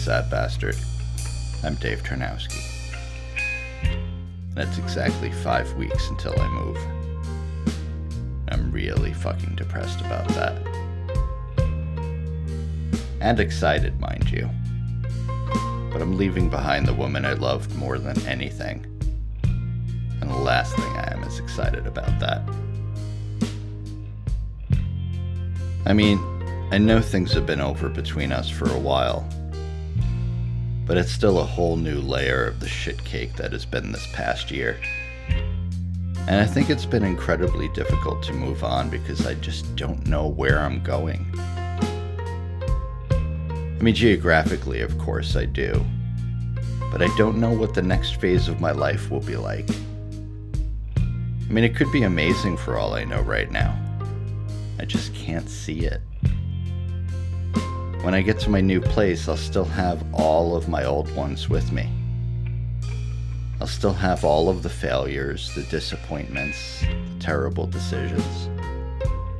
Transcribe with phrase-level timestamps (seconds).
[0.00, 0.76] Sad Bastard.
[1.62, 2.64] I'm Dave Tarnowski.
[4.54, 6.78] That's exactly five weeks until I move.
[8.48, 10.56] I'm really fucking depressed about that.
[13.20, 14.48] And excited, mind you.
[15.92, 18.86] But I'm leaving behind the woman I loved more than anything.
[19.42, 22.40] And the last thing I am is excited about that.
[25.84, 26.18] I mean,
[26.72, 29.28] I know things have been over between us for a while,
[30.90, 34.08] but it's still a whole new layer of the shit cake that has been this
[34.12, 34.76] past year.
[36.26, 40.26] And I think it's been incredibly difficult to move on because I just don't know
[40.26, 41.32] where I'm going.
[43.08, 45.80] I mean, geographically, of course, I do,
[46.90, 49.70] but I don't know what the next phase of my life will be like.
[50.98, 53.78] I mean, it could be amazing for all I know right now.
[54.80, 56.02] I just can't see it.
[58.02, 61.50] When I get to my new place, I'll still have all of my old ones
[61.50, 61.90] with me.
[63.60, 68.48] I'll still have all of the failures, the disappointments, the terrible decisions.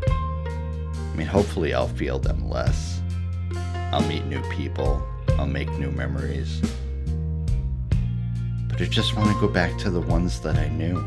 [0.06, 3.00] I mean, hopefully, I'll feel them less.
[3.92, 5.02] I'll meet new people,
[5.38, 6.60] I'll make new memories.
[8.68, 11.02] But I just want to go back to the ones that I knew.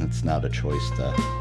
[0.00, 1.39] It's not a choice, though.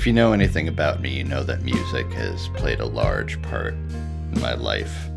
[0.00, 3.74] If you know anything about me, you know that music has played a large part
[3.74, 5.10] in my life.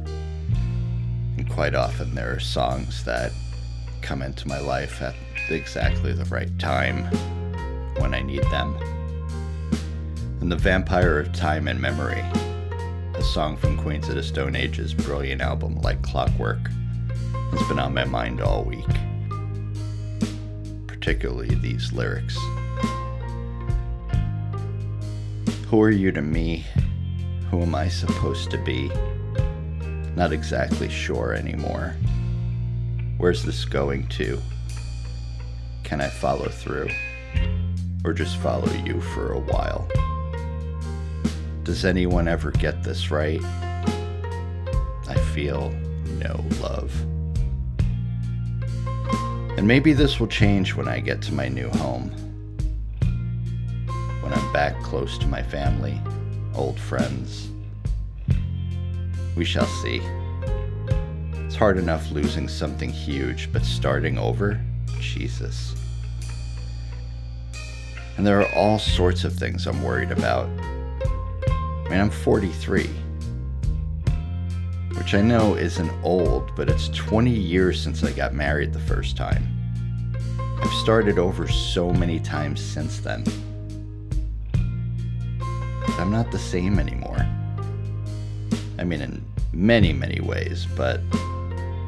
[1.38, 3.31] And quite often there are songs that
[4.02, 5.16] come into my life at
[5.50, 7.06] exactly the right time
[7.96, 8.75] when I need them.
[10.41, 12.19] And The Vampire of Time and Memory,
[13.13, 16.68] a song from Queens of the Stone Age's brilliant album Like Clockwork,
[17.52, 18.84] has been on my mind all week.
[20.88, 22.38] Particularly these lyrics.
[25.73, 26.67] Who are you to me?
[27.50, 28.91] Who am I supposed to be?
[30.16, 31.95] Not exactly sure anymore.
[33.17, 34.39] Where's this going to?
[35.84, 36.89] Can I follow through?
[38.06, 39.89] Or just follow you for a while?
[41.63, 43.44] Does anyone ever get this right?
[43.44, 45.72] I feel
[46.19, 46.94] no love.
[49.57, 52.22] And maybe this will change when I get to my new home
[54.53, 56.00] back close to my family,
[56.53, 57.50] old friends.
[59.36, 60.00] We shall see.
[61.34, 64.62] It's hard enough losing something huge, but starting over?
[65.00, 65.75] Jesus.
[68.16, 70.47] And there are all sorts of things I'm worried about.
[71.03, 72.88] I mean, I'm 43,
[74.97, 79.18] which I know isn't old, but it's 20 years since I got married the first
[79.18, 79.44] time.
[80.62, 83.24] I've started over so many times since then.
[86.00, 87.26] I'm not the same anymore.
[88.80, 91.00] I mean, in many, many ways, but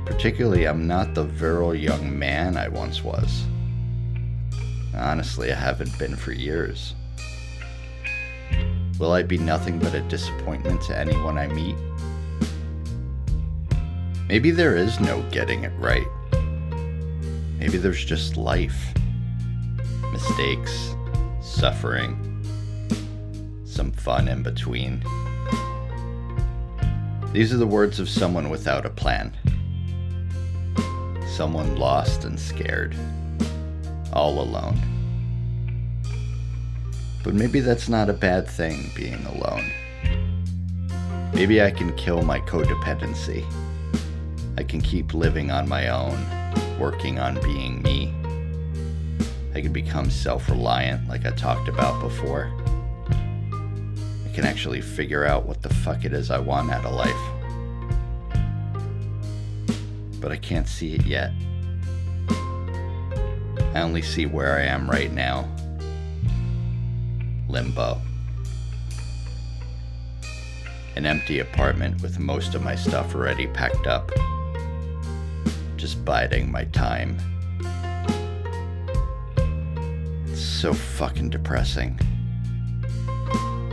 [0.05, 3.43] particularly, I'm not the virile young man I once was.
[4.95, 6.93] Honestly, I haven't been for years.
[8.99, 11.75] Will I be nothing but a disappointment to anyone I meet?
[14.29, 16.07] Maybe there is no getting it right.
[17.57, 18.93] Maybe there's just life,
[20.13, 20.95] mistakes,
[21.41, 22.34] suffering
[23.75, 25.03] some fun in between.
[27.33, 29.35] These are the words of someone without a plan.
[31.27, 32.95] Someone lost and scared.
[34.13, 34.79] All alone.
[37.21, 39.69] But maybe that's not a bad thing, being alone.
[41.33, 43.43] Maybe I can kill my codependency.
[44.57, 46.17] I can keep living on my own,
[46.79, 48.13] working on being me.
[49.53, 52.53] I can become self reliant, like I talked about before
[54.35, 57.09] can actually figure out what the fuck it is I want out of life.
[60.19, 61.31] But I can't see it yet.
[63.73, 65.49] I only see where I am right now
[67.47, 68.01] limbo.
[70.97, 74.11] An empty apartment with most of my stuff already packed up.
[75.77, 77.17] Just biding my time.
[80.27, 81.97] It's so fucking depressing.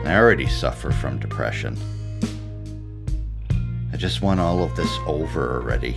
[0.04, 1.78] I already suffer from depression.
[3.92, 5.96] I just want all of this over already.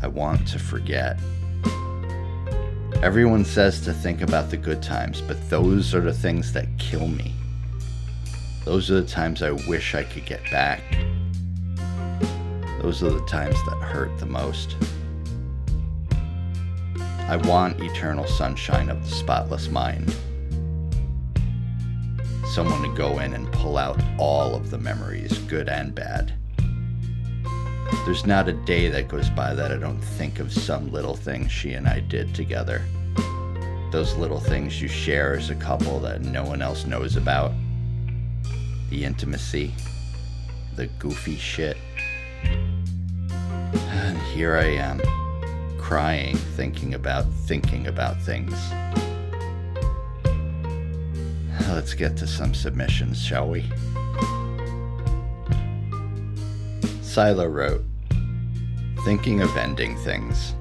[0.00, 1.18] I want to forget.
[3.02, 7.08] Everyone says to think about the good times, but those are the things that kill
[7.08, 7.34] me.
[8.64, 10.82] Those are the times I wish I could get back.
[12.80, 14.76] Those are the times that hurt the most.
[17.28, 20.14] I want eternal sunshine of the spotless mind
[22.54, 26.32] Someone to go in and pull out all of the memories, good and bad.
[28.04, 31.46] There's not a day that goes by that I don't think of some little thing
[31.46, 32.82] she and I did together.
[33.92, 37.52] Those little things you share as a couple that no one else knows about.
[38.88, 39.74] The intimacy,
[40.74, 41.76] the goofy shit.
[43.72, 45.00] And here I am,
[45.78, 48.54] crying, thinking about thinking about things.
[51.68, 53.64] Let's get to some submissions, shall we?
[57.02, 57.84] Sila wrote,
[59.04, 60.54] Thinking of ending things.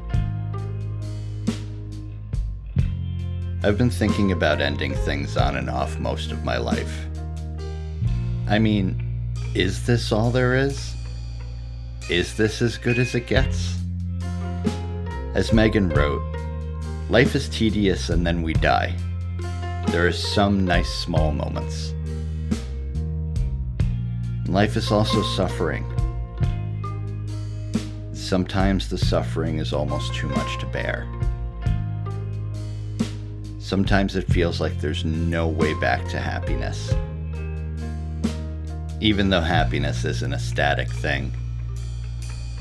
[3.64, 7.06] I've been thinking about ending things on and off most of my life.
[8.48, 9.02] I mean,
[9.56, 10.94] is this all there is?
[12.10, 13.76] Is this as good as it gets?
[15.34, 16.22] As Megan wrote,
[17.10, 18.96] life is tedious and then we die.
[19.88, 21.94] There are some nice small moments.
[24.48, 25.86] Life is also suffering
[28.28, 31.08] Sometimes the suffering is almost too much to bear.
[33.58, 36.94] Sometimes it feels like there's no way back to happiness.
[39.00, 41.32] Even though happiness isn't a static thing,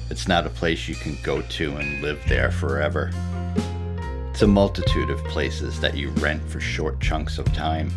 [0.08, 3.10] it's not a place you can go to and live there forever.
[4.36, 7.90] It's a multitude of places that you rent for short chunks of time.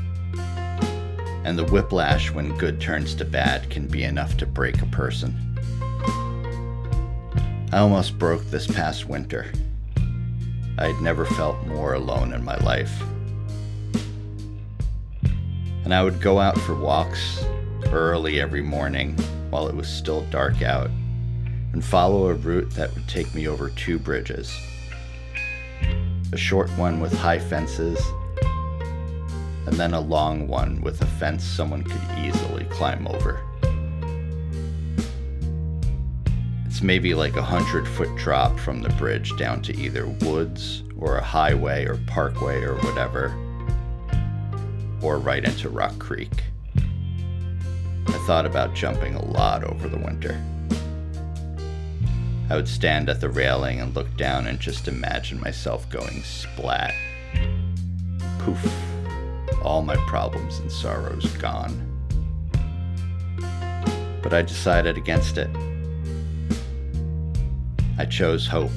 [1.44, 5.36] And the whiplash when good turns to bad can be enough to break a person.
[7.74, 9.52] I almost broke this past winter.
[10.78, 13.04] I'd never felt more alone in my life.
[15.84, 17.44] And I would go out for walks
[17.88, 19.18] early every morning
[19.50, 20.90] while it was still dark out
[21.74, 24.58] and follow a route that would take me over two bridges.
[26.31, 28.00] A short one with high fences,
[29.66, 33.42] and then a long one with a fence someone could easily climb over.
[36.68, 41.18] It's maybe like a hundred foot drop from the bridge down to either woods or
[41.18, 43.34] a highway or parkway or whatever,
[45.02, 46.44] or right into Rock Creek.
[48.08, 50.40] I thought about jumping a lot over the winter.
[52.50, 56.96] I would stand at the railing and look down and just imagine myself going splat.
[58.40, 58.74] Poof.
[59.63, 61.86] All my problems and sorrows gone.
[64.24, 65.50] But I decided against it.
[68.00, 68.72] I chose hope.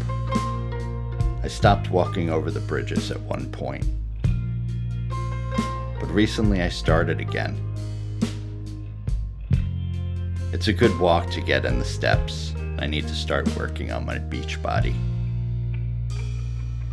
[1.42, 3.86] I stopped walking over the bridges at one point.
[5.98, 7.58] But recently I started again.
[10.52, 12.51] It's a good walk to get in the steps.
[12.78, 14.94] I need to start working on my beach body.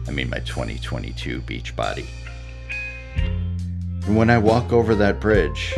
[0.08, 2.08] I mean, my 2022 beach body.
[3.16, 5.74] And when I walk over that bridge,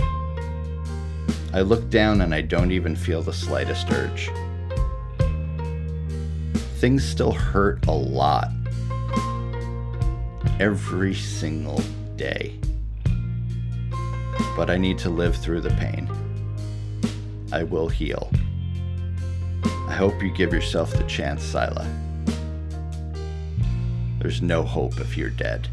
[1.53, 4.29] I look down and I don't even feel the slightest urge
[6.81, 8.49] things still hurt a lot
[10.59, 11.79] every single
[12.15, 12.59] day.
[14.57, 16.09] But I need to live through the pain.
[17.51, 18.31] I will heal.
[19.91, 21.85] I hope you give yourself the chance, Sila.
[24.19, 25.67] There's no hope if you're dead.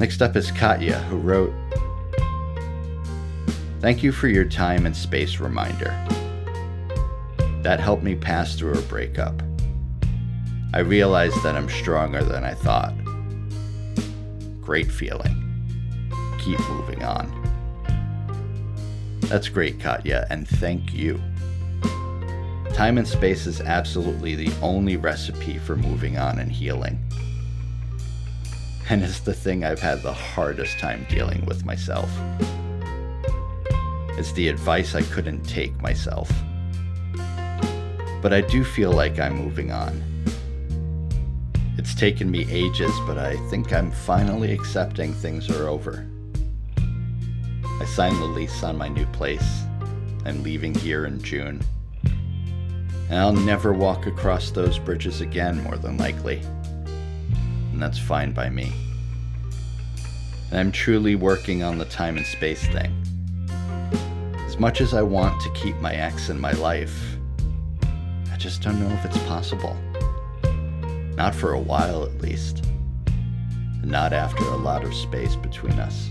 [0.00, 1.54] Next up is Katya, who wrote
[3.78, 5.96] Thank you for your time and space reminder.
[7.62, 9.40] That helped me pass through a breakup.
[10.74, 12.94] I realized that I'm stronger than I thought.
[14.60, 15.36] Great feeling.
[16.40, 17.37] Keep moving on.
[19.28, 21.20] That's great, Katya, and thank you.
[22.72, 26.98] Time and space is absolutely the only recipe for moving on and healing.
[28.90, 32.10] And it's the thing I've had the hardest time dealing with myself.
[34.18, 36.30] It's the advice I couldn't take myself
[38.20, 40.02] but I do feel like I'm moving on.
[41.76, 46.06] It's taken me ages, but I think I'm finally accepting things are over.
[47.80, 49.62] I signed the lease on my new place.
[50.24, 51.62] I'm leaving here in June.
[53.08, 56.42] And I'll never walk across those bridges again, more than likely.
[57.72, 58.72] And that's fine by me.
[60.50, 62.92] And I'm truly working on the time and space thing.
[64.46, 67.16] As much as I want to keep my ex in my life,
[68.32, 69.76] I just don't know if it's possible.
[71.16, 72.64] Not for a while, at least.
[73.82, 76.10] And Not after a lot of space between us.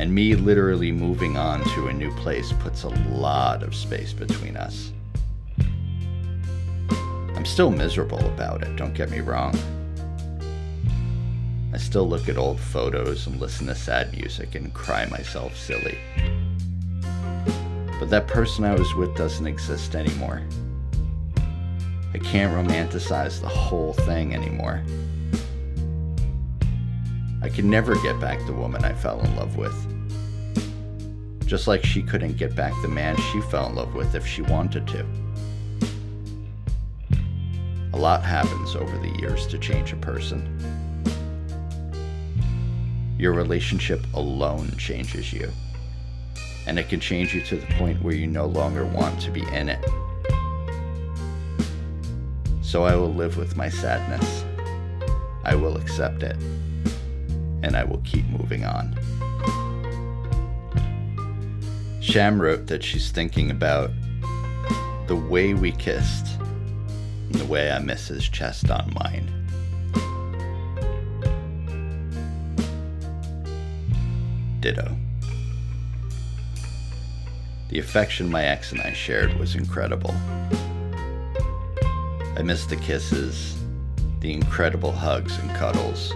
[0.00, 4.56] And me literally moving on to a new place puts a lot of space between
[4.56, 4.94] us.
[7.36, 9.54] I'm still miserable about it, don't get me wrong.
[11.74, 15.98] I still look at old photos and listen to sad music and cry myself silly.
[17.98, 20.40] But that person I was with doesn't exist anymore.
[22.14, 24.82] I can't romanticize the whole thing anymore.
[27.42, 29.89] I can never get back the woman I fell in love with.
[31.50, 34.40] Just like she couldn't get back the man she fell in love with if she
[34.40, 35.04] wanted to.
[37.92, 40.46] A lot happens over the years to change a person.
[43.18, 45.50] Your relationship alone changes you.
[46.68, 49.42] And it can change you to the point where you no longer want to be
[49.52, 49.84] in it.
[52.62, 54.44] So I will live with my sadness.
[55.42, 56.36] I will accept it.
[57.64, 58.99] And I will keep moving on.
[62.00, 63.90] Sham wrote that she's thinking about
[65.06, 69.28] the way we kissed and the way I miss his chest on mine.
[74.60, 74.96] Ditto.
[77.68, 80.14] The affection my ex and I shared was incredible.
[82.36, 83.56] I miss the kisses,
[84.20, 86.12] the incredible hugs and cuddles,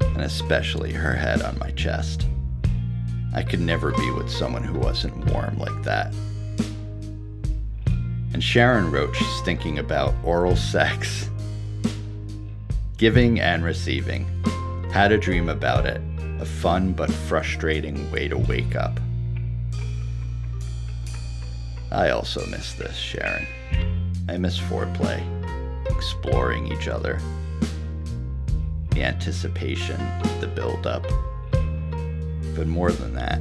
[0.00, 2.26] and especially her head on my chest.
[3.38, 6.12] I could never be with someone who wasn't warm like that.
[8.32, 11.30] And Sharon wrote she's thinking about oral sex,
[12.96, 14.26] giving and receiving.
[14.90, 16.00] Had a dream about it,
[16.40, 18.98] a fun but frustrating way to wake up.
[21.92, 23.46] I also miss this, Sharon.
[24.28, 25.22] I miss foreplay,
[25.86, 27.20] exploring each other,
[28.90, 30.00] the anticipation,
[30.40, 31.06] the build up.
[32.58, 33.40] But more than that,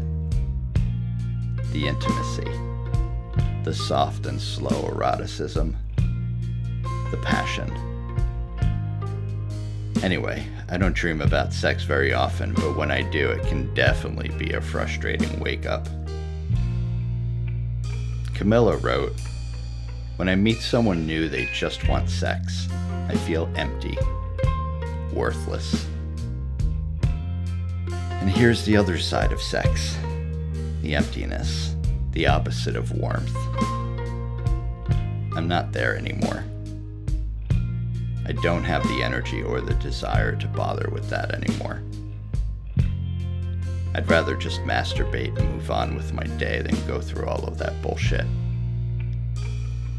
[1.71, 2.51] the intimacy,
[3.63, 5.75] the soft and slow eroticism,
[7.09, 7.67] the passion.
[10.03, 14.29] Anyway, I don't dream about sex very often, but when I do, it can definitely
[14.37, 15.87] be a frustrating wake up.
[18.35, 19.19] Camilla wrote,
[20.17, 22.67] When I meet someone new, they just want sex.
[23.07, 23.97] I feel empty,
[25.11, 25.87] worthless.
[28.19, 29.97] And here's the other side of sex
[30.81, 31.75] the emptiness,
[32.11, 33.35] the opposite of warmth.
[35.35, 36.43] I'm not there anymore.
[38.25, 41.81] I don't have the energy or the desire to bother with that anymore.
[43.95, 47.57] I'd rather just masturbate and move on with my day than go through all of
[47.57, 48.25] that bullshit.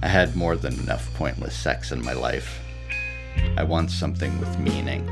[0.02, 2.60] I had more than enough pointless sex in my life.
[3.56, 5.08] I want something with meaning.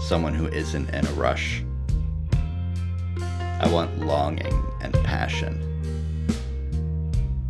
[0.00, 1.64] Someone who isn't in a rush.
[3.64, 5.58] I want longing and passion.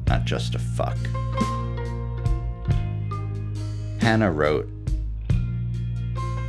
[0.06, 0.97] Not just a fuck.
[4.00, 4.68] Hannah wrote,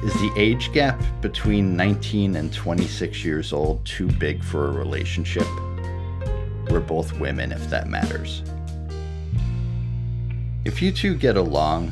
[0.03, 5.47] is the age gap between 19 and 26 years old too big for a relationship?
[6.69, 8.43] We're both women, if that matters.
[10.63, 11.91] If you two get along,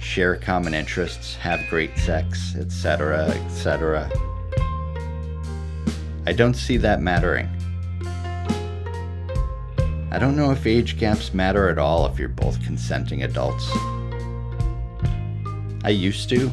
[0.00, 4.10] share common interests, have great sex, etc., etc.,
[6.28, 7.48] I don't see that mattering.
[10.10, 13.70] I don't know if age gaps matter at all if you're both consenting adults.
[15.84, 16.50] I used to,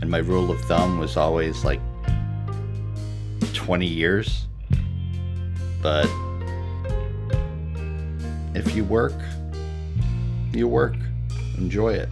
[0.00, 1.80] and my rule of thumb was always like
[3.54, 4.46] 20 years.
[5.82, 6.08] But
[8.54, 9.20] if you work,
[10.52, 10.94] you work.
[11.58, 12.08] Enjoy it.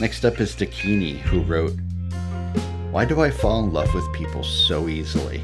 [0.00, 1.74] Next up is Dakini, who wrote,
[2.92, 5.42] Why do I fall in love with people so easily?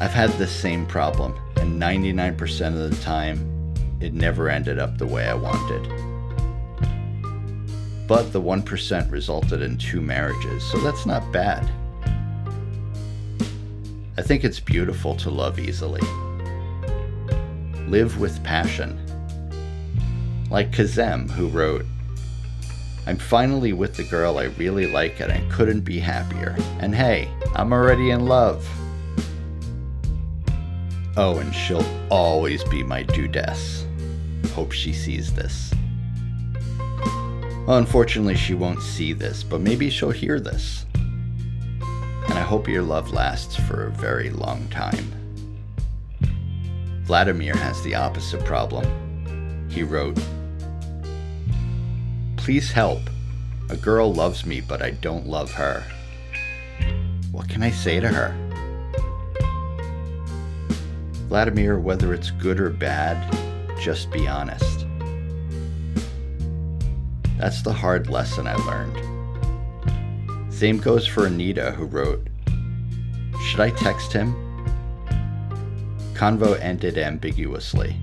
[0.00, 5.06] I've had this same problem, and 99% of the time, it never ended up the
[5.06, 5.86] way I wanted
[8.12, 11.66] but the 1% resulted in two marriages, so that's not bad.
[14.18, 16.02] I think it's beautiful to love easily.
[17.88, 18.98] Live with passion.
[20.50, 21.86] Like Kazem, who wrote,
[23.06, 26.56] I'm finally with the girl I really like and I couldn't be happier.
[26.78, 28.68] And hey, I'm already in love.
[31.16, 33.84] Oh, and she'll always be my dudess.
[34.50, 35.74] Hope she sees this.
[37.66, 40.86] Well, unfortunately, she won't see this, but maybe she'll hear this.
[41.82, 45.12] And I hope your love lasts for a very long time.
[47.02, 49.68] Vladimir has the opposite problem.
[49.68, 50.18] He wrote,
[52.42, 53.02] Please help.
[53.70, 55.84] A girl loves me, but I don't love her.
[57.30, 58.34] What can I say to her?
[61.28, 63.16] Vladimir, whether it's good or bad,
[63.80, 64.86] just be honest.
[67.38, 70.52] That's the hard lesson I learned.
[70.52, 72.26] Same goes for Anita, who wrote
[73.46, 74.34] Should I text him?
[76.14, 77.94] Convo ended ambiguously,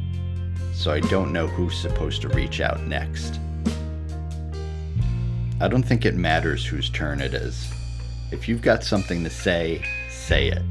[0.74, 3.38] so I don't know who's supposed to reach out next.
[5.62, 7.70] I don't think it matters whose turn it is.
[8.32, 10.64] If you've got something to say, say it.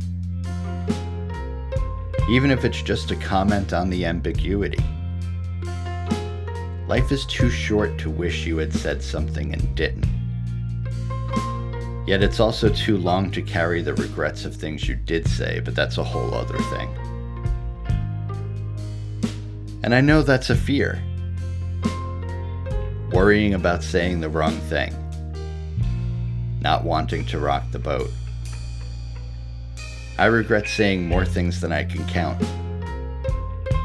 [2.31, 4.83] Even if it's just a comment on the ambiguity.
[6.87, 10.09] Life is too short to wish you had said something and didn't.
[12.07, 15.75] Yet it's also too long to carry the regrets of things you did say, but
[15.75, 16.89] that's a whole other thing.
[19.83, 21.03] And I know that's a fear
[23.13, 24.95] worrying about saying the wrong thing,
[26.61, 28.11] not wanting to rock the boat.
[30.19, 32.41] I regret saying more things than I can count,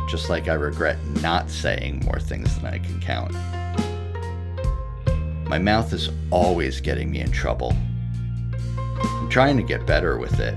[0.10, 3.34] just like I regret not saying more things than I can count.
[5.48, 7.76] My mouth is always getting me in trouble.
[9.04, 10.56] I'm trying to get better with it.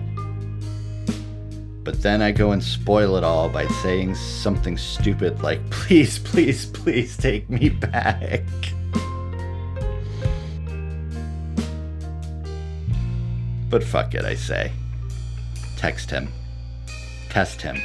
[1.86, 6.66] But then I go and spoil it all by saying something stupid like, please, please,
[6.66, 8.42] please take me back.
[13.70, 14.72] But fuck it, I say.
[15.76, 16.32] Text him.
[17.30, 17.80] Test him.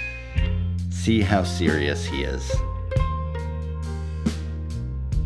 [0.90, 2.52] See how serious he is.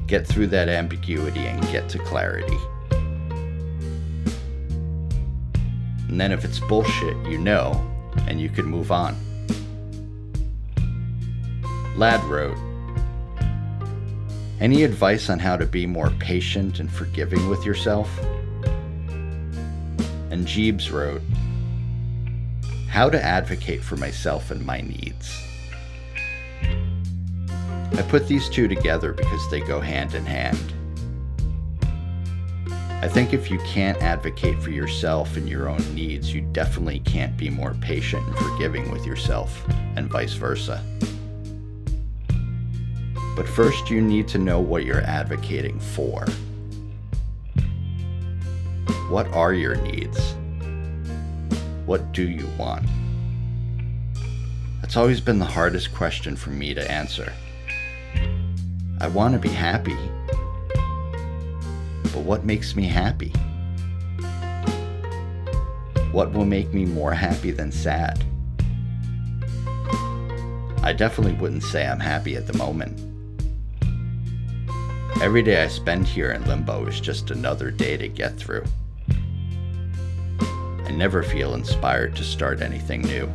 [0.06, 2.58] Get through that ambiguity and get to clarity.
[6.10, 7.95] And then if it's bullshit, you know,
[8.28, 9.16] and you can move on.
[11.96, 12.58] Lad wrote
[14.60, 18.10] Any advice on how to be more patient and forgiving with yourself?
[20.30, 21.22] And Jeebs wrote
[22.90, 25.42] How to advocate for myself and my needs.
[27.98, 30.75] I put these two together because they go hand in hand.
[33.02, 37.38] I think if you can't advocate for yourself and your own needs, you definitely can't
[37.38, 39.64] be more patient and forgiving with yourself,
[39.96, 40.84] and vice versa.
[43.36, 46.26] But first, you need to know what you're advocating for.
[49.10, 50.34] What are your needs?
[51.86, 52.88] What do you want?
[54.82, 57.32] That's always been the hardest question for me to answer.
[59.00, 59.98] I want to be happy
[62.16, 63.34] but what makes me happy?
[66.14, 68.24] What will make me more happy than sad?
[70.82, 72.98] I definitely wouldn't say I'm happy at the moment.
[75.22, 78.64] Every day I spend here in limbo is just another day to get through.
[80.86, 83.30] I never feel inspired to start anything new.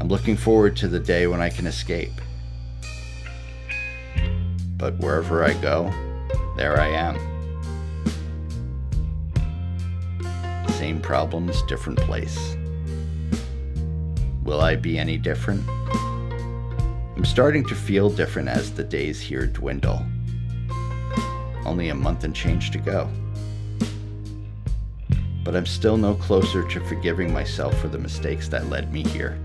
[0.00, 2.22] I'm looking forward to the day when I can escape.
[4.78, 5.92] But wherever I go,
[6.56, 7.18] there I am.
[10.68, 12.56] Same problems, different place.
[14.44, 15.66] Will I be any different?
[17.16, 20.04] I'm starting to feel different as the days here dwindle.
[21.64, 23.08] Only a month and change to go.
[25.42, 29.38] But I'm still no closer to forgiving myself for the mistakes that led me here.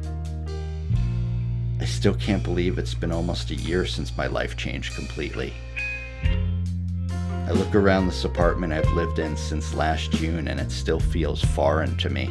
[1.80, 5.54] I still can't believe it's been almost a year since my life changed completely.
[7.50, 11.44] I look around this apartment I've lived in since last June and it still feels
[11.44, 12.30] foreign to me.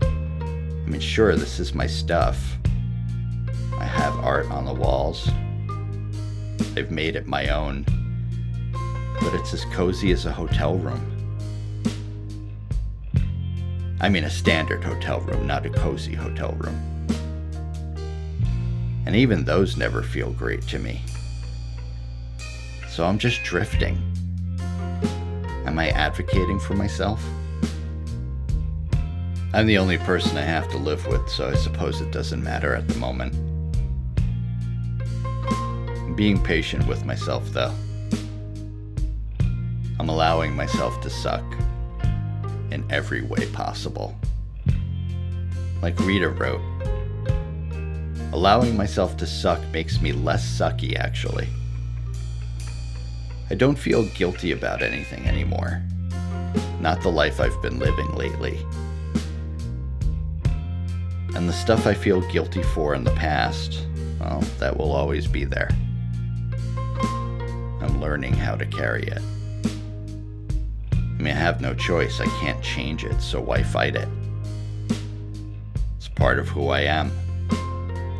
[0.00, 2.56] I mean, sure, this is my stuff.
[3.78, 5.30] I have art on the walls.
[6.76, 7.84] I've made it my own.
[9.20, 11.12] But it's as cozy as a hotel room.
[14.00, 17.06] I mean, a standard hotel room, not a cozy hotel room.
[19.06, 21.00] And even those never feel great to me
[22.96, 23.98] so I'm just drifting.
[25.66, 27.22] Am I advocating for myself?
[29.52, 32.74] I'm the only person I have to live with, so I suppose it doesn't matter
[32.74, 33.34] at the moment.
[35.36, 37.74] I'm being patient with myself, though.
[40.00, 41.44] I'm allowing myself to suck
[42.70, 44.16] in every way possible.
[45.82, 46.62] Like Rita wrote,
[48.32, 51.46] allowing myself to suck makes me less sucky, actually.
[53.48, 55.80] I don't feel guilty about anything anymore.
[56.80, 58.58] Not the life I've been living lately.
[61.36, 63.86] And the stuff I feel guilty for in the past,
[64.18, 65.70] well, that will always be there.
[67.80, 69.22] I'm learning how to carry it.
[70.92, 72.20] I mean, I have no choice.
[72.20, 74.08] I can't change it, so why fight it?
[75.96, 77.12] It's part of who I am.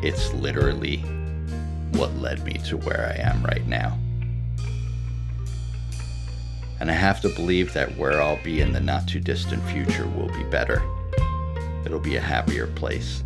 [0.04, 0.98] It's literally
[1.92, 3.98] what led me to where I am right now.
[6.80, 10.06] And I have to believe that where I'll be in the not too distant future
[10.06, 10.82] will be better.
[11.84, 13.22] It'll be a happier place.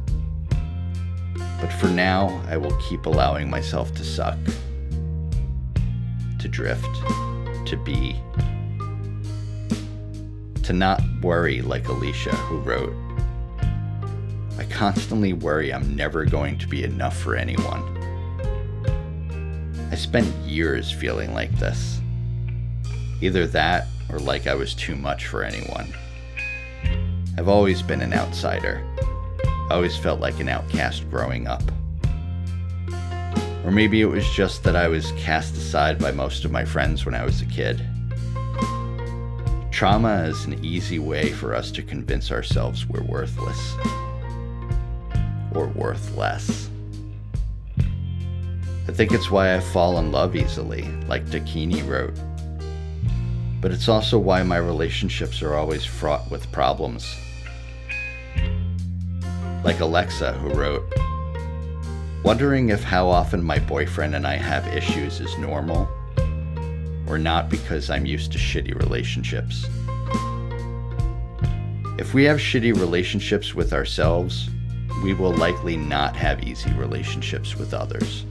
[1.60, 4.38] But for now, I will keep allowing myself to suck,
[6.38, 6.84] to drift,
[7.66, 8.16] to be,
[10.62, 12.94] to not worry like Alicia, who wrote,
[14.58, 17.82] I constantly worry I'm never going to be enough for anyone.
[19.90, 21.99] I spent years feeling like this.
[23.20, 25.92] Either that or like I was too much for anyone.
[27.38, 28.84] I've always been an outsider.
[29.44, 31.62] I always felt like an outcast growing up.
[33.64, 37.04] Or maybe it was just that I was cast aside by most of my friends
[37.04, 37.80] when I was a kid.
[39.70, 43.76] Trauma is an easy way for us to convince ourselves we're worthless
[45.54, 46.68] or worth less.
[48.88, 52.12] I think it's why I fall in love easily, like Dakini wrote.
[53.60, 57.16] But it's also why my relationships are always fraught with problems.
[59.62, 60.82] Like Alexa, who wrote,
[62.22, 65.88] Wondering if how often my boyfriend and I have issues is normal,
[67.06, 69.66] or not because I'm used to shitty relationships.
[71.98, 74.48] If we have shitty relationships with ourselves,
[75.02, 78.24] we will likely not have easy relationships with others.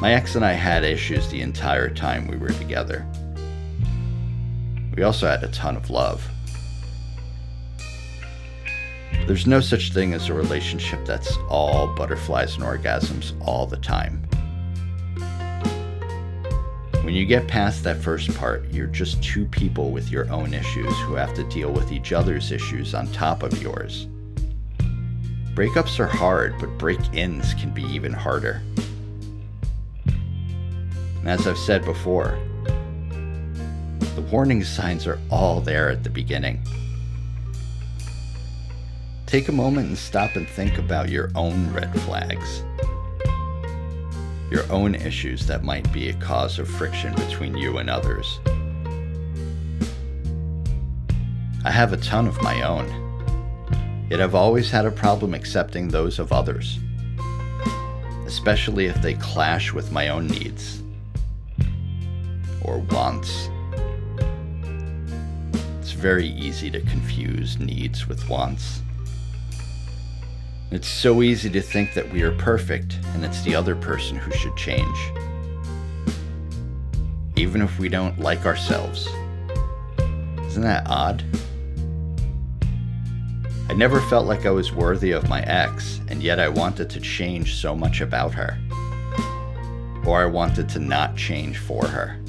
[0.00, 3.06] My ex and I had issues the entire time we were together.
[4.96, 6.26] We also had a ton of love.
[9.26, 14.22] There's no such thing as a relationship that's all butterflies and orgasms all the time.
[17.02, 20.98] When you get past that first part, you're just two people with your own issues
[21.00, 24.08] who have to deal with each other's issues on top of yours.
[25.54, 28.62] Breakups are hard, but break ins can be even harder.
[31.24, 32.38] And as I've said before,
[34.14, 36.60] the warning signs are all there at the beginning.
[39.24, 42.62] Take a moment and stop and think about your own red flags,
[44.50, 48.38] your own issues that might be a cause of friction between you and others.
[51.64, 52.86] I have a ton of my own.
[54.10, 56.78] Yet I've always had a problem accepting those of others,
[58.26, 60.83] especially if they clash with my own needs
[62.64, 63.48] or wants.
[65.80, 68.82] It's very easy to confuse needs with wants.
[70.70, 74.32] It's so easy to think that we are perfect and it's the other person who
[74.32, 74.98] should change.
[77.36, 79.08] Even if we don't like ourselves.
[80.46, 81.22] Isn't that odd?
[83.68, 87.00] I never felt like I was worthy of my ex, and yet I wanted to
[87.00, 88.58] change so much about her.
[90.06, 92.20] Or I wanted to not change for her.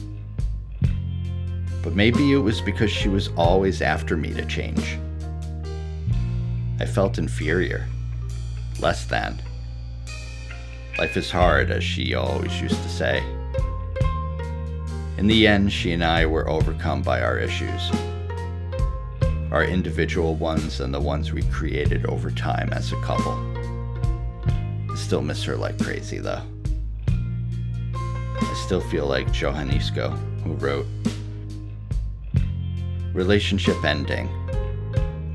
[1.85, 4.99] But maybe it was because she was always after me to change.
[6.81, 7.87] I felt inferior,
[8.81, 9.41] less than.
[10.97, 13.23] Life is hard, as she always used to say.
[15.17, 17.91] In the end, she and I were overcome by our issues
[19.55, 23.31] our individual ones and the ones we created over time as a couple.
[24.91, 26.41] I still miss her like crazy though.
[27.07, 30.09] I still feel like Johan Isco,
[30.43, 30.85] who wrote
[33.15, 34.29] Relationship ending.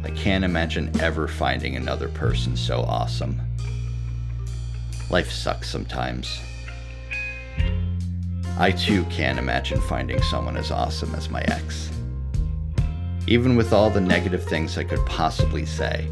[0.04, 3.40] I can't imagine ever finding another person so awesome.
[5.10, 6.40] Life sucks sometimes.
[8.56, 11.90] I too can't imagine finding someone as awesome as my ex
[13.30, 16.08] even with all the negative things I could possibly say.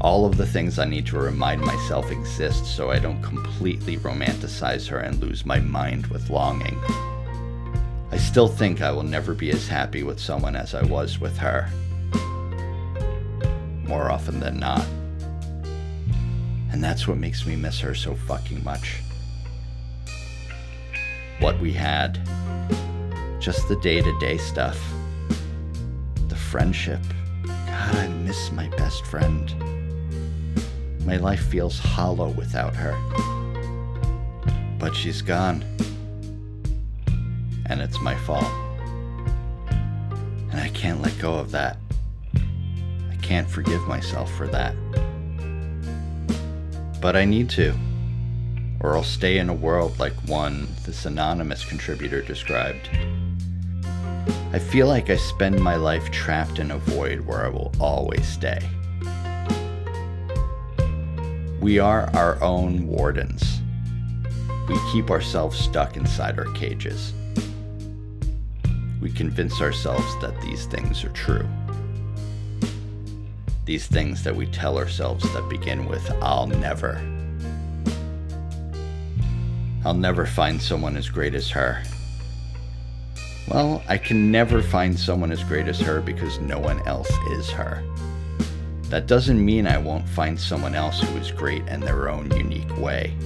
[0.00, 4.88] All of the things I need to remind myself exist so I don't completely romanticize
[4.88, 6.80] her and lose my mind with longing.
[8.30, 11.68] Still think I will never be as happy with someone as I was with her.
[13.88, 14.86] More often than not.
[16.70, 19.00] And that's what makes me miss her so fucking much.
[21.40, 22.20] What we had.
[23.40, 24.80] Just the day to day stuff
[26.28, 27.02] the friendship.
[27.44, 29.52] God, I miss my best friend.
[31.04, 32.96] My life feels hollow without her.
[34.78, 35.64] But she's gone.
[37.70, 38.52] And it's my fault.
[40.50, 41.76] And I can't let go of that.
[42.34, 44.74] I can't forgive myself for that.
[47.00, 47.72] But I need to,
[48.80, 52.90] or I'll stay in a world like one this anonymous contributor described.
[54.52, 58.26] I feel like I spend my life trapped in a void where I will always
[58.26, 58.58] stay.
[61.60, 63.60] We are our own wardens.
[64.68, 67.12] We keep ourselves stuck inside our cages.
[69.00, 71.48] We convince ourselves that these things are true.
[73.64, 77.00] These things that we tell ourselves that begin with, I'll never.
[79.84, 81.82] I'll never find someone as great as her.
[83.48, 87.50] Well, I can never find someone as great as her because no one else is
[87.50, 87.82] her.
[88.90, 92.76] That doesn't mean I won't find someone else who is great in their own unique
[92.76, 93.16] way.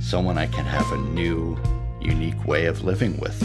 [0.00, 1.58] Someone I can have a new,
[2.02, 3.38] unique way of living with.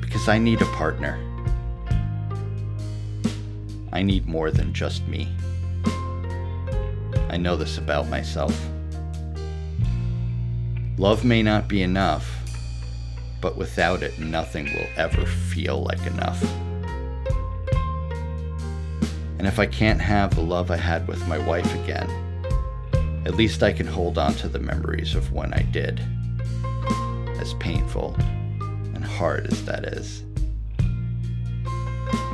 [0.00, 1.18] Because I need a partner.
[3.92, 5.28] I need more than just me.
[7.28, 8.58] I know this about myself.
[10.96, 12.28] Love may not be enough,
[13.40, 16.42] but without it, nothing will ever feel like enough.
[19.38, 22.10] And if I can't have the love I had with my wife again,
[23.24, 26.00] at least I can hold on to the memories of when I did.
[27.40, 28.14] As painful
[28.94, 30.24] and hard as that is.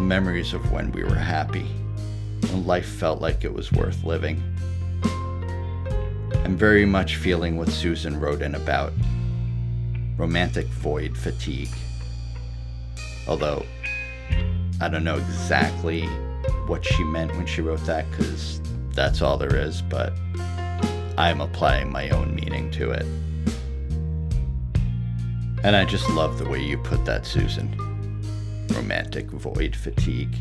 [0.00, 1.66] Memories of when we were happy,
[2.50, 4.42] when life felt like it was worth living.
[6.44, 8.92] I'm very much feeling what Susan wrote in about
[10.16, 11.70] romantic void fatigue.
[13.28, 13.64] Although,
[14.80, 16.02] I don't know exactly
[16.66, 18.60] what she meant when she wrote that because
[18.92, 20.12] that's all there is, but
[21.16, 23.06] I'm applying my own meaning to it.
[25.66, 27.68] And I just love the way you put that, Susan.
[28.68, 30.32] Romantic void fatigue.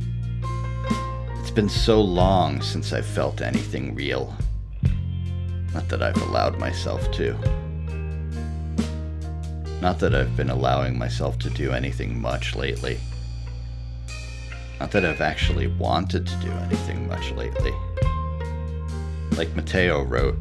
[1.40, 4.38] It's been so long since I've felt anything real.
[5.74, 7.34] Not that I've allowed myself to.
[9.82, 13.00] Not that I've been allowing myself to do anything much lately.
[14.80, 17.74] Not that I've actually wanted to do anything much lately.
[19.32, 20.38] Like Mateo wrote,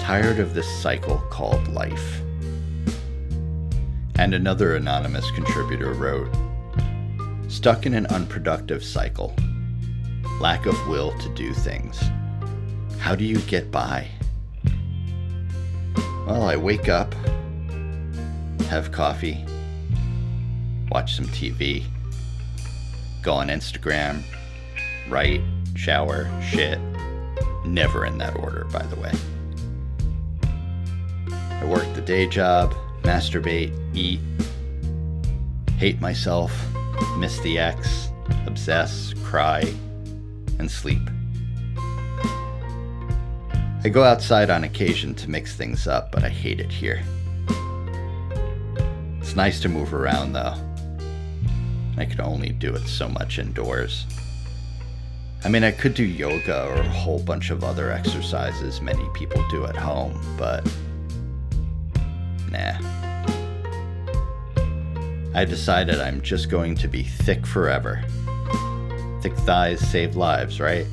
[0.00, 2.23] tired of this cycle called life.
[4.16, 6.28] And another anonymous contributor wrote,
[7.48, 9.34] stuck in an unproductive cycle,
[10.40, 12.02] lack of will to do things.
[12.98, 14.08] How do you get by?
[16.26, 17.14] Well, I wake up,
[18.68, 19.44] have coffee,
[20.90, 21.84] watch some TV
[23.24, 24.22] go on Instagram,
[25.08, 25.40] write,
[25.74, 26.78] shower, shit.
[27.64, 29.12] Never in that order, by the way.
[31.32, 34.20] I work the day job, masturbate, eat,
[35.78, 36.52] hate myself,
[37.18, 38.08] miss the ex,
[38.46, 39.62] obsess, cry,
[40.58, 41.02] and sleep.
[43.84, 47.02] I go outside on occasion to mix things up, but I hate it here.
[49.20, 50.54] It's nice to move around though.
[51.96, 54.06] I can only do it so much indoors.
[55.44, 59.44] I mean, I could do yoga or a whole bunch of other exercises many people
[59.50, 60.64] do at home, but
[62.50, 62.78] nah.
[65.34, 68.04] I decided I'm just going to be thick forever.
[69.20, 70.86] Thick thighs save lives, right?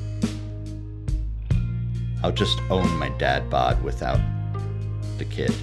[2.24, 4.20] I'll just own my dad bod without
[5.18, 5.54] the kid.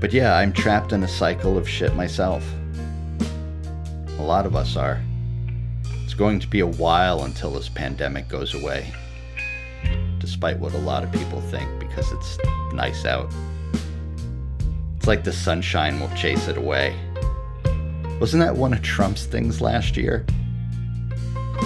[0.00, 2.44] But yeah, I'm trapped in a cycle of shit myself.
[4.18, 5.00] A lot of us are.
[6.02, 8.92] It's going to be a while until this pandemic goes away,
[10.18, 12.38] despite what a lot of people think because it's
[12.72, 13.32] nice out.
[15.00, 16.94] It's like the sunshine will chase it away.
[18.20, 20.26] Wasn't that one of Trump's things last year?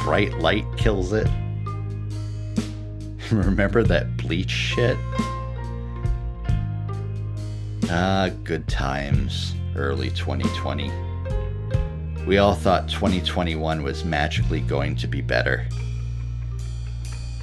[0.04, 1.26] Bright light kills it.
[3.32, 4.96] Remember that bleach shit?
[7.90, 10.92] Ah, good times, early 2020.
[12.28, 15.66] We all thought 2021 was magically going to be better.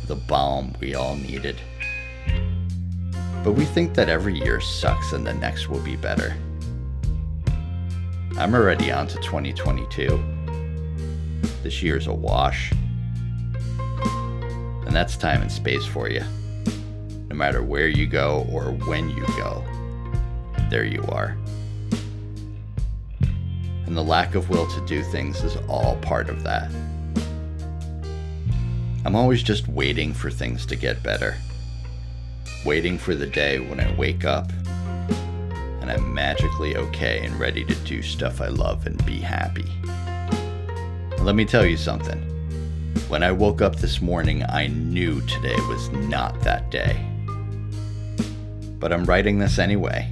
[0.08, 1.58] The balm we all needed.
[3.43, 6.36] But we think that every year sucks and the next will be better.
[8.38, 10.23] I'm already on to 2022.
[11.63, 12.71] This year's a wash.
[14.86, 16.23] And that's time and space for you.
[17.30, 19.63] No matter where you go or when you go,
[20.69, 21.38] there you are
[23.91, 26.71] and the lack of will to do things is all part of that.
[29.04, 31.36] I'm always just waiting for things to get better.
[32.63, 34.52] Waiting for the day when I wake up
[35.82, 39.65] and I'm magically okay and ready to do stuff I love and be happy.
[41.19, 42.19] Let me tell you something.
[43.08, 47.04] When I woke up this morning, I knew today was not that day.
[48.80, 50.12] But I'm writing this anyway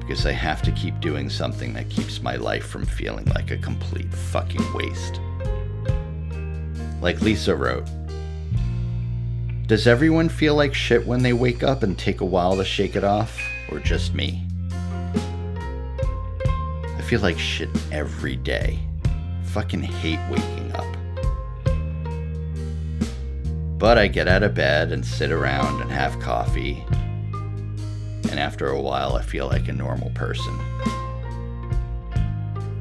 [0.00, 3.56] because I have to keep doing something that keeps my life from feeling like a
[3.56, 5.20] complete fucking waste.
[7.00, 7.86] Like Lisa wrote,
[9.66, 12.96] Does everyone feel like shit when they wake up and take a while to shake
[12.96, 14.46] it off, or just me?
[16.98, 18.78] I feel like shit every day.
[19.44, 20.84] Fucking hate waking up.
[23.78, 26.84] But I get out of bed and sit around and have coffee.
[28.30, 30.52] And after a while, I feel like a normal person.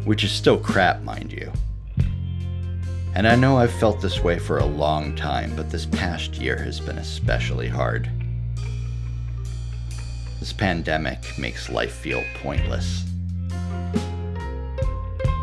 [0.04, 1.50] Which is still crap, mind you.
[3.16, 6.58] And I know I've felt this way for a long time, but this past year
[6.58, 8.10] has been especially hard.
[10.40, 13.06] This pandemic makes life feel pointless.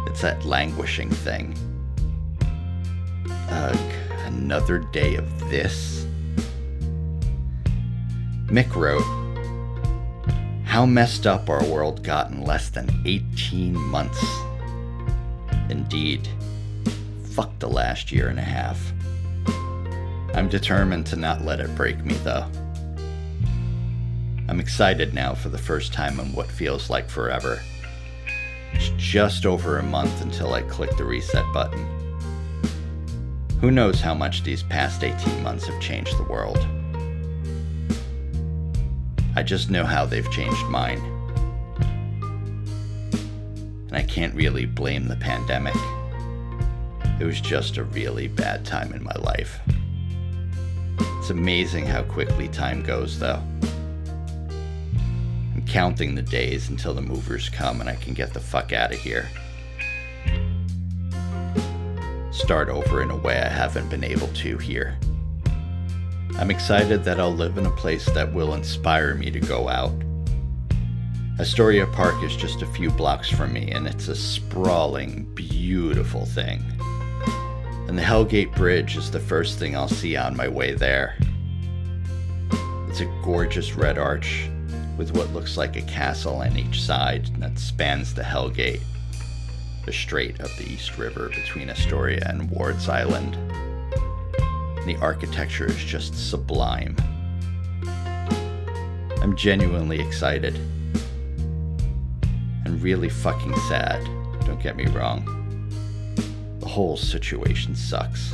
[0.07, 1.55] It's that languishing thing.
[3.51, 4.01] Ugh
[4.51, 6.07] another day of this?
[8.47, 9.05] Mick wrote,
[10.65, 14.25] How messed up our world got in less than 18 months.
[15.69, 16.29] Indeed,
[17.41, 18.93] fuck the last year and a half.
[20.35, 22.45] I'm determined to not let it break me, though.
[24.47, 27.63] I'm excited now for the first time in what feels like forever.
[28.75, 31.83] It's just over a month until I click the reset button.
[33.63, 36.59] Who knows how much these past 18 months have changed the world?
[39.35, 41.01] I just know how they've changed mine.
[43.87, 45.77] And I can't really blame the pandemic.
[47.21, 49.61] It was just a really bad time in my life.
[51.19, 53.43] It's amazing how quickly time goes, though.
[55.55, 58.93] I'm counting the days until the movers come and I can get the fuck out
[58.93, 59.29] of here
[62.51, 64.99] start over in a way I haven't been able to here.
[66.37, 69.93] I'm excited that I'll live in a place that will inspire me to go out.
[71.39, 76.65] Astoria Park is just a few blocks from me, and it's a sprawling, beautiful thing.
[77.91, 81.17] And the Hellgate Bridge is the first thing I'll see on my way there.
[82.89, 84.49] It's a gorgeous red arch
[84.97, 88.81] with what looks like a castle on each side that spans the Hellgate
[89.87, 93.35] the strait of the East River between Astoria and Ward's Island.
[94.87, 96.95] The architecture is just sublime.
[99.21, 100.55] I'm genuinely excited.
[102.65, 104.05] And really fucking sad,
[104.47, 105.40] don't get me wrong.
[106.71, 108.31] Whole situation sucks.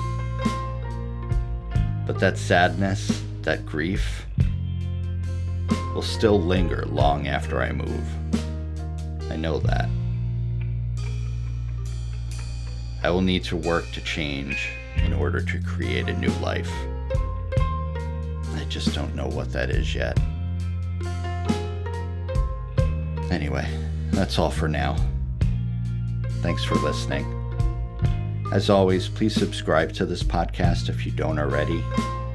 [2.06, 4.26] But that sadness, that grief,
[5.94, 8.06] will still linger long after I move.
[9.30, 9.88] I know that.
[13.02, 16.70] I will need to work to change in order to create a new life.
[17.58, 20.18] I just don't know what that is yet.
[23.30, 23.66] Anyway,
[24.10, 24.94] that's all for now.
[26.42, 27.45] Thanks for listening.
[28.52, 31.82] As always, please subscribe to this podcast if you don't already,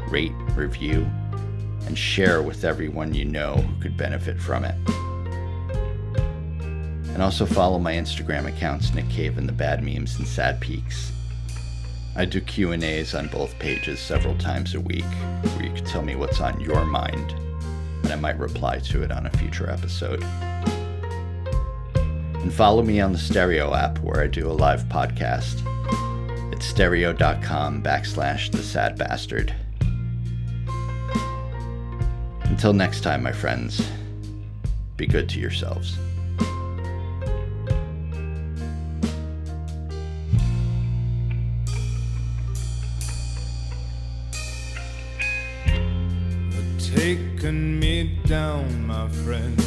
[0.10, 1.10] rate, review,
[1.86, 4.76] and share with everyone you know who could benefit from it.
[7.13, 11.13] And also follow my Instagram accounts, Nick Cave and the Bad Memes and Sad Peaks.
[12.17, 16.17] I do Q&As on both pages several times a week, where you can tell me
[16.17, 17.32] what's on your mind,
[18.04, 20.21] and I might reply to it on a future episode.
[21.93, 25.65] And follow me on the Stereo app where I do a live podcast.
[26.62, 29.54] Stereo.com backslash the sad bastard.
[32.45, 33.89] Until next time, my friends,
[34.97, 35.97] be good to yourselves.
[46.96, 49.60] taken me down, my friend,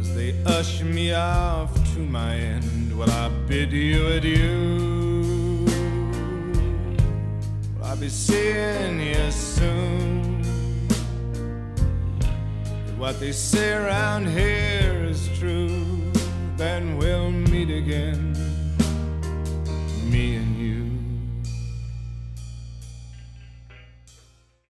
[0.00, 5.64] as they usher me off to my end will I bid you adieu.
[7.78, 10.42] Will I be seeing you soon?
[12.86, 16.12] If what they say around here is true,
[16.58, 18.34] then we'll meet again,
[20.04, 20.59] me and you.